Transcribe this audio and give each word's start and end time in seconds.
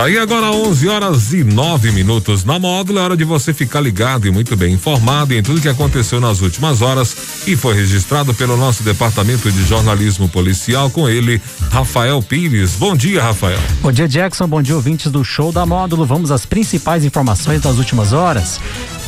Tá 0.00 0.06
aí 0.06 0.16
agora 0.16 0.50
11 0.50 0.88
horas 0.88 1.32
e 1.34 1.44
9 1.44 1.92
minutos 1.92 2.42
na 2.42 2.58
módulo. 2.58 2.98
É 2.98 3.02
hora 3.02 3.16
de 3.18 3.22
você 3.22 3.52
ficar 3.52 3.82
ligado 3.82 4.26
e 4.26 4.30
muito 4.30 4.56
bem 4.56 4.72
informado 4.72 5.34
em 5.34 5.42
tudo 5.42 5.60
que 5.60 5.68
aconteceu 5.68 6.18
nas 6.18 6.40
últimas 6.40 6.80
horas 6.80 7.14
e 7.46 7.54
foi 7.54 7.74
registrado 7.74 8.32
pelo 8.32 8.56
nosso 8.56 8.82
departamento 8.82 9.52
de 9.52 9.62
jornalismo 9.62 10.26
policial 10.26 10.88
com 10.88 11.06
ele, 11.06 11.38
Rafael 11.70 12.22
Pires. 12.22 12.76
Bom 12.76 12.96
dia, 12.96 13.22
Rafael. 13.22 13.60
Bom 13.82 13.92
dia, 13.92 14.08
Jackson. 14.08 14.48
Bom 14.48 14.62
dia, 14.62 14.74
ouvintes 14.74 15.12
do 15.12 15.22
show 15.22 15.52
da 15.52 15.66
módulo. 15.66 16.06
Vamos 16.06 16.30
às 16.30 16.46
principais 16.46 17.04
informações 17.04 17.60
das 17.60 17.76
últimas 17.76 18.14
horas. 18.14 18.58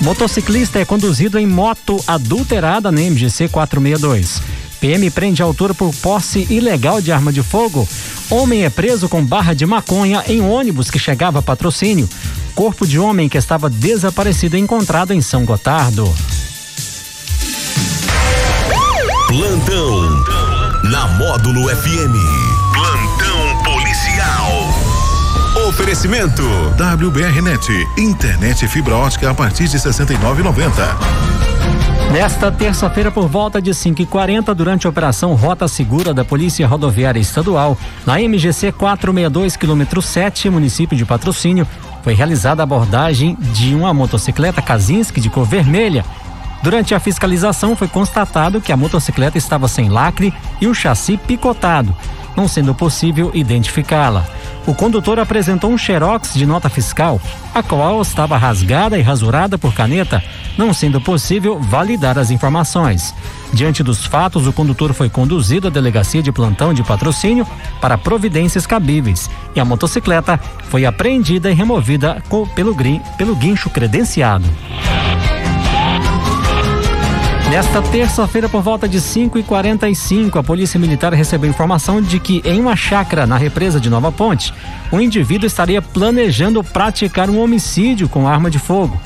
Motociclista 0.03 0.79
é 0.79 0.85
conduzido 0.85 1.39
em 1.39 1.47
moto 1.47 2.05
adulterada 2.07 2.93
na 2.93 3.01
MGC 3.01 3.49
462. 3.49 4.43
PM 4.83 5.09
prende 5.13 5.41
autor 5.41 5.73
por 5.77 5.95
posse 5.95 6.45
ilegal 6.51 7.01
de 7.01 7.13
arma 7.13 7.33
de 7.33 7.41
fogo. 7.41 7.89
Homem 8.29 8.65
é 8.65 8.69
preso 8.69 9.09
com 9.09 9.25
barra 9.25 9.55
de 9.55 9.65
maconha 9.65 10.25
em 10.27 10.41
ônibus 10.41 10.91
que 10.91 10.99
chegava 10.99 11.39
a 11.39 11.43
patrocínio. 11.43 12.09
Corpo 12.53 12.85
de 12.85 12.99
homem 12.99 13.29
que 13.29 13.39
estava 13.39 13.71
desaparecido 13.71 14.57
é 14.57 14.59
encontrado 14.59 15.13
em 15.13 15.21
São 15.21 15.45
Gotardo. 15.45 16.13
Plantão 19.29 20.25
na 20.91 21.07
Módulo 21.17 21.69
FM. 21.69 22.17
Plantão 22.75 23.63
policial. 23.63 24.51
Oferecimento 25.69 26.43
WBRnet, 26.73 27.87
internet 27.97 28.67
fibra 28.67 28.97
ótica 28.97 29.31
a 29.31 29.35
partir 29.35 29.69
de 29.69 29.79
69,90. 29.79 31.82
Nesta 32.13 32.53
terça-feira, 32.53 33.11
por 33.11 33.27
volta 33.27 33.61
de 33.61 33.71
5h40, 33.71 34.53
durante 34.53 34.87
a 34.87 34.91
Operação 34.91 35.33
Rota 35.33 35.67
Segura 35.67 36.13
da 36.13 36.23
Polícia 36.23 36.67
Rodoviária 36.67 37.19
Estadual, 37.19 37.75
na 38.05 38.21
MGC 38.21 38.71
462, 38.71 39.57
quilômetro 39.57 40.03
7, 40.03 40.51
município 40.51 40.95
de 40.95 41.07
Patrocínio, 41.07 41.67
foi 42.03 42.13
realizada 42.13 42.63
a 42.63 42.65
abordagem 42.65 43.35
de 43.55 43.75
uma 43.75 43.95
motocicleta 43.95 44.61
Kazinski 44.61 45.23
de 45.23 45.31
cor 45.31 45.47
vermelha. 45.47 46.05
Durante 46.63 46.95
a 46.95 47.01
fiscalização, 47.01 47.75
foi 47.75 47.89
constatado 47.89 48.61
que 48.61 48.73
a 48.73 48.77
motocicleta 48.77 49.39
estava 49.39 49.67
sem 49.67 49.89
lacre 49.89 50.35
e 50.61 50.67
o 50.67 50.75
chassi 50.75 51.17
picotado, 51.17 51.97
não 52.37 52.47
sendo 52.47 52.75
possível 52.75 53.31
identificá-la. 53.33 54.27
O 54.65 54.75
condutor 54.75 55.19
apresentou 55.19 55.71
um 55.71 55.77
xerox 55.77 56.35
de 56.35 56.47
nota 56.47 56.69
fiscal, 56.69 57.21
a 57.53 57.63
qual 57.63 58.01
estava 58.01 58.37
rasgada 58.37 58.97
e 58.97 59.03
rasurada 59.03 59.59
por 59.59 59.75
caneta, 59.75 60.23
não 60.57 60.73
sendo 60.73 61.01
possível 61.01 61.59
validar 61.59 62.17
as 62.17 62.31
informações. 62.31 63.13
Diante 63.53 63.83
dos 63.83 64.07
fatos, 64.07 64.47
o 64.47 64.53
condutor 64.53 64.95
foi 64.95 65.11
conduzido 65.11 65.67
à 65.67 65.71
delegacia 65.71 66.23
de 66.23 66.31
plantão 66.31 66.73
de 66.73 66.83
patrocínio 66.85 67.47
para 67.81 67.99
providências 67.99 68.67
cabíveis 68.67 69.29
e 69.55 69.61
a 69.61 69.65
motocicleta 69.65 70.39
foi 70.69 70.87
apreendida 70.87 71.51
e 71.51 71.55
removida 71.55 72.23
pelo, 72.55 72.75
pelo 73.19 73.35
guincho 73.35 73.69
credenciado. 73.69 74.49
Nesta 77.53 77.83
terça-feira, 77.83 78.49
por 78.49 78.63
volta 78.63 78.89
de 78.89 78.99
5 78.99 79.39
e 79.39 79.43
45 79.43 80.39
a 80.39 80.43
Polícia 80.43 80.81
Militar 80.81 81.13
recebeu 81.13 81.51
informação 81.51 82.01
de 82.01 82.19
que 82.19 82.41
em 82.47 82.59
uma 82.59 82.75
chácara 82.75 83.27
na 83.27 83.37
represa 83.37 83.79
de 83.79 83.91
Nova 83.91 84.11
Ponte, 84.11 84.55
um 84.91 84.99
indivíduo 84.99 85.47
estaria 85.47 85.83
planejando 85.83 86.65
praticar 86.65 87.29
um 87.29 87.39
homicídio 87.39 88.09
com 88.09 88.27
arma 88.27 88.51
de 88.51 88.59
fogo. 88.59 88.99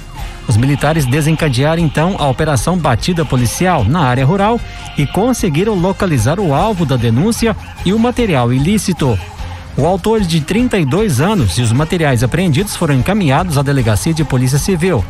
Os 0.46 0.56
militares 0.56 1.04
desencadearam 1.06 1.82
então 1.82 2.14
a 2.20 2.28
operação 2.28 2.78
batida 2.78 3.24
policial 3.24 3.82
na 3.82 4.02
área 4.02 4.24
rural 4.24 4.60
e 4.96 5.04
conseguiram 5.08 5.74
localizar 5.74 6.38
o 6.38 6.54
alvo 6.54 6.86
da 6.86 6.94
denúncia 6.94 7.56
e 7.84 7.92
o 7.92 7.98
material 7.98 8.52
ilícito. 8.52 9.18
O 9.76 9.84
autor 9.84 10.20
de 10.20 10.40
32 10.40 11.20
anos 11.20 11.58
e 11.58 11.62
os 11.62 11.72
materiais 11.72 12.22
apreendidos 12.22 12.76
foram 12.76 12.94
encaminhados 12.94 13.58
à 13.58 13.62
delegacia 13.62 14.14
de 14.14 14.22
Polícia 14.22 14.56
Civil. 14.56 15.04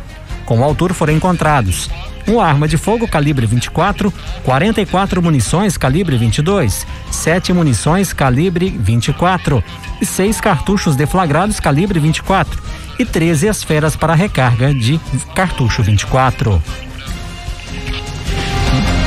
Com 0.47 0.59
o 0.59 0.63
autor 0.63 0.93
foram 0.93 1.13
encontrados 1.13 1.89
uma 2.25 2.45
arma 2.45 2.67
de 2.67 2.77
fogo 2.77 3.07
calibre 3.07 3.45
24, 3.45 4.13
44 4.43 5.21
munições 5.21 5.77
calibre 5.77 6.17
22, 6.17 6.87
7 7.11 7.53
munições 7.53 8.13
calibre 8.13 8.69
24 8.69 9.63
e 10.01 10.05
6 10.05 10.41
cartuchos 10.41 10.95
deflagrados 10.95 11.59
calibre 11.59 11.99
24 11.99 12.61
e 12.97 13.05
13 13.05 13.47
esferas 13.47 13.95
para 13.95 14.15
recarga 14.15 14.73
de 14.73 14.99
cartucho 15.35 15.83
24. 15.83 16.61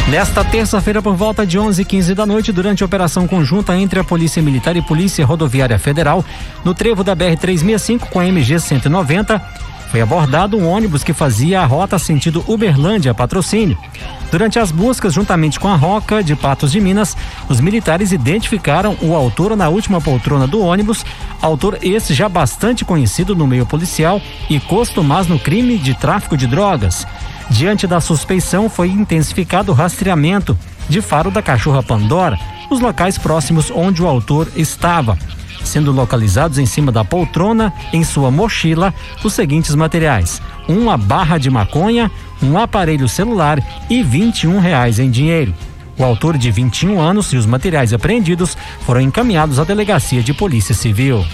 Nesta 0.08 0.44
terça-feira, 0.44 1.00
por 1.00 1.14
volta 1.14 1.46
de 1.46 1.58
11h15 1.58 2.14
da 2.14 2.26
noite, 2.26 2.52
durante 2.52 2.82
a 2.82 2.86
operação 2.86 3.28
conjunta 3.28 3.76
entre 3.76 4.00
a 4.00 4.04
Polícia 4.04 4.42
Militar 4.42 4.76
e 4.76 4.82
Polícia 4.82 5.24
Rodoviária 5.24 5.78
Federal, 5.78 6.24
no 6.64 6.74
trevo 6.74 7.04
da 7.04 7.14
BR-365 7.14 8.08
com 8.10 8.18
a 8.18 8.26
MG 8.26 8.58
190, 8.58 9.40
foi 9.90 10.00
abordado 10.00 10.56
um 10.56 10.68
ônibus 10.68 11.02
que 11.02 11.12
fazia 11.12 11.60
a 11.60 11.66
rota 11.66 11.98
sentido 11.98 12.44
Uberlândia 12.46 13.12
Patrocínio. 13.12 13.76
Durante 14.30 14.58
as 14.58 14.70
buscas, 14.70 15.12
juntamente 15.12 15.58
com 15.58 15.66
a 15.66 15.74
Roca 15.74 16.22
de 16.22 16.36
Patos 16.36 16.70
de 16.70 16.80
Minas, 16.80 17.16
os 17.48 17.60
militares 17.60 18.12
identificaram 18.12 18.96
o 19.02 19.16
autor 19.16 19.56
na 19.56 19.68
última 19.68 20.00
poltrona 20.00 20.46
do 20.46 20.60
ônibus, 20.60 21.04
autor 21.42 21.78
esse 21.82 22.14
já 22.14 22.28
bastante 22.28 22.84
conhecido 22.84 23.34
no 23.34 23.48
meio 23.48 23.66
policial 23.66 24.22
e 24.48 24.60
costumaz 24.60 25.26
no 25.26 25.38
crime 25.38 25.76
de 25.76 25.94
tráfico 25.94 26.36
de 26.36 26.46
drogas. 26.46 27.04
Diante 27.50 27.88
da 27.88 28.00
suspeição, 28.00 28.68
foi 28.68 28.88
intensificado 28.90 29.72
o 29.72 29.74
rastreamento 29.74 30.56
de 30.88 31.00
faro 31.00 31.32
da 31.32 31.42
cachorra 31.42 31.82
Pandora 31.82 32.38
nos 32.70 32.78
locais 32.78 33.18
próximos 33.18 33.72
onde 33.74 34.00
o 34.00 34.06
autor 34.06 34.46
estava 34.54 35.18
sendo 35.70 35.92
localizados 35.92 36.58
em 36.58 36.66
cima 36.66 36.91
da 36.91 37.04
poltrona, 37.04 37.72
em 37.92 38.03
sua 38.03 38.31
mochila, 38.31 38.92
os 39.22 39.32
seguintes 39.32 39.75
materiais: 39.75 40.42
uma 40.69 40.97
barra 40.97 41.38
de 41.38 41.48
maconha, 41.48 42.10
um 42.42 42.58
aparelho 42.58 43.08
celular 43.08 43.62
e 43.88 44.03
21 44.03 44.58
reais 44.58 44.98
em 44.98 45.10
dinheiro. 45.10 45.54
O 45.97 46.04
autor 46.04 46.36
de 46.36 46.50
21 46.50 47.00
anos 47.00 47.32
e 47.32 47.36
os 47.36 47.47
materiais 47.47 47.92
apreendidos 47.92 48.56
foram 48.81 49.00
encaminhados 49.00 49.58
à 49.58 49.64
delegacia 49.64 50.22
de 50.22 50.32
polícia 50.32 50.75
civil. 50.75 51.25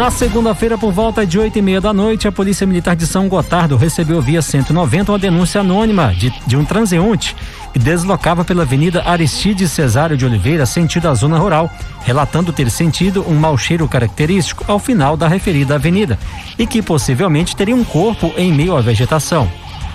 Na 0.00 0.10
segunda-feira, 0.10 0.78
por 0.78 0.92
volta 0.92 1.26
de 1.26 1.38
oito 1.38 1.58
e 1.58 1.60
meia 1.60 1.78
da 1.78 1.92
noite, 1.92 2.26
a 2.26 2.32
Polícia 2.32 2.66
Militar 2.66 2.96
de 2.96 3.06
São 3.06 3.28
Gotardo 3.28 3.76
recebeu 3.76 4.18
via 4.22 4.40
190 4.40 5.12
uma 5.12 5.18
denúncia 5.18 5.60
anônima 5.60 6.14
de, 6.14 6.32
de 6.46 6.56
um 6.56 6.64
transeunte 6.64 7.36
que 7.70 7.78
deslocava 7.78 8.42
pela 8.42 8.62
Avenida 8.62 9.02
Aristides 9.04 9.70
Cesário 9.70 10.16
de 10.16 10.24
Oliveira, 10.24 10.64
sentido 10.64 11.06
à 11.06 11.12
zona 11.12 11.36
rural, 11.36 11.70
relatando 12.00 12.50
ter 12.50 12.70
sentido 12.70 13.26
um 13.28 13.34
mau 13.34 13.58
cheiro 13.58 13.86
característico 13.86 14.64
ao 14.66 14.78
final 14.78 15.18
da 15.18 15.28
referida 15.28 15.74
avenida 15.74 16.18
e 16.58 16.66
que 16.66 16.80
possivelmente 16.80 17.54
teria 17.54 17.76
um 17.76 17.84
corpo 17.84 18.32
em 18.38 18.50
meio 18.54 18.74
à 18.74 18.80
vegetação. 18.80 19.52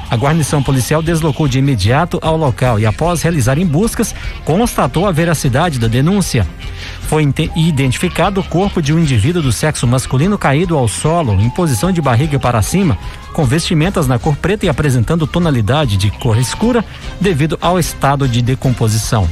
A 0.07 0.15
guarnição 0.15 0.61
policial 0.61 1.01
deslocou 1.01 1.47
de 1.47 1.57
imediato 1.57 2.19
ao 2.21 2.37
local 2.37 2.79
e, 2.79 2.85
após 2.85 3.23
realizarem 3.23 3.65
buscas, 3.65 4.13
constatou 4.43 5.07
a 5.07 5.11
veracidade 5.11 5.79
da 5.79 5.87
denúncia. 5.87 6.47
Foi 7.07 7.23
identificado 7.55 8.41
o 8.41 8.43
corpo 8.43 8.81
de 8.81 8.93
um 8.93 8.99
indivíduo 8.99 9.41
do 9.41 9.51
sexo 9.51 9.85
masculino 9.85 10.37
caído 10.37 10.75
ao 10.75 10.87
solo, 10.87 11.39
em 11.39 11.49
posição 11.49 11.91
de 11.91 12.01
barriga 12.01 12.39
para 12.39 12.61
cima, 12.61 12.97
com 13.33 13.45
vestimentas 13.45 14.07
na 14.07 14.17
cor 14.17 14.35
preta 14.35 14.65
e 14.65 14.69
apresentando 14.69 15.27
tonalidade 15.27 15.97
de 15.97 16.09
cor 16.09 16.37
escura 16.37 16.83
devido 17.21 17.57
ao 17.61 17.77
estado 17.77 18.27
de 18.27 18.41
decomposição. 18.41 19.29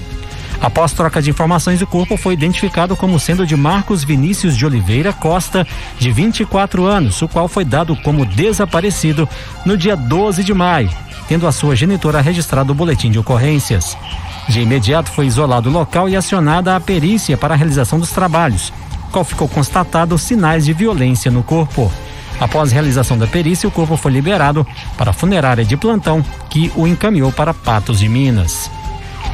Após 0.63 0.93
troca 0.93 1.21
de 1.21 1.29
informações, 1.29 1.81
o 1.81 1.85
corpo 1.85 2.15
foi 2.15 2.33
identificado 2.33 2.95
como 2.95 3.19
sendo 3.19 3.45
de 3.45 3.53
Marcos 3.53 4.05
Vinícius 4.05 4.55
de 4.55 4.65
Oliveira 4.65 5.11
Costa, 5.11 5.67
de 5.99 6.09
24 6.09 6.85
anos, 6.85 7.21
o 7.21 7.27
qual 7.27 7.49
foi 7.49 7.65
dado 7.65 7.97
como 7.97 8.25
desaparecido 8.25 9.27
no 9.65 9.75
dia 9.75 9.97
12 9.97 10.41
de 10.41 10.53
maio, 10.53 10.89
tendo 11.27 11.45
a 11.45 11.51
sua 11.51 11.75
genitora 11.75 12.21
registrado 12.21 12.71
o 12.71 12.75
boletim 12.75 13.11
de 13.11 13.19
ocorrências. 13.19 13.97
De 14.47 14.61
imediato 14.61 15.11
foi 15.11 15.25
isolado 15.25 15.69
o 15.69 15.73
local 15.73 16.07
e 16.07 16.15
acionada 16.15 16.77
a 16.77 16.79
perícia 16.79 17.35
para 17.35 17.55
a 17.55 17.57
realização 17.57 17.99
dos 17.99 18.11
trabalhos, 18.11 18.71
qual 19.11 19.25
ficou 19.25 19.49
constatado 19.49 20.17
sinais 20.17 20.63
de 20.63 20.71
violência 20.71 21.29
no 21.29 21.43
corpo. 21.43 21.91
Após 22.39 22.71
realização 22.71 23.17
da 23.17 23.27
perícia, 23.27 23.67
o 23.67 23.71
corpo 23.71 23.97
foi 23.97 24.13
liberado 24.13 24.65
para 24.97 25.09
a 25.11 25.13
funerária 25.13 25.65
de 25.65 25.75
plantão, 25.75 26.23
que 26.49 26.71
o 26.73 26.87
encaminhou 26.87 27.33
para 27.33 27.53
Patos 27.53 27.99
de 27.99 28.07
Minas. 28.07 28.71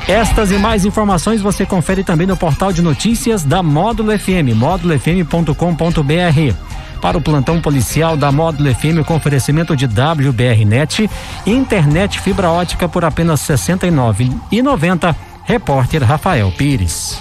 Estas 0.09 0.49
e 0.49 0.57
mais 0.57 0.85
informações 0.85 1.39
você 1.39 1.67
confere 1.67 2.03
também 2.03 2.25
no 2.25 2.35
portal 2.35 2.73
de 2.73 2.81
notícias 2.81 3.43
da 3.43 3.61
Módulo 3.61 4.17
FM, 4.17 4.55
módulofm.com.br. 4.55 6.55
Para 6.99 7.15
o 7.15 7.21
plantão 7.21 7.61
policial 7.61 8.17
da 8.17 8.31
Módulo 8.31 8.73
FM 8.73 9.05
com 9.05 9.15
oferecimento 9.15 9.75
de 9.75 9.85
WBRnet, 9.85 11.07
internet 11.45 12.19
fibra 12.19 12.49
ótica 12.49 12.89
por 12.89 13.05
apenas 13.05 13.47
R$ 13.47 13.55
69,90. 13.55 15.15
Repórter 15.43 16.03
Rafael 16.03 16.51
Pires. 16.57 17.19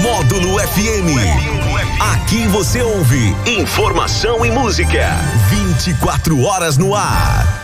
Módulo 0.00 0.58
FM. 0.60 1.14
Aqui 2.14 2.46
você 2.46 2.80
ouve 2.80 3.36
informação 3.46 4.46
e 4.46 4.50
música. 4.50 5.10
24 5.50 6.42
horas 6.42 6.78
no 6.78 6.94
ar. 6.94 7.59